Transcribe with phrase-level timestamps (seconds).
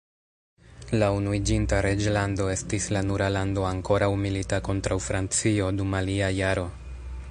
[1.01, 6.71] La Unuiĝinta Reĝlando estis la nura lando ankoraŭ milita kontraŭ Francio dum alia jaro.